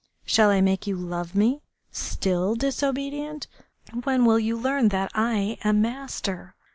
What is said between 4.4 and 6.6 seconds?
learn that I am master?...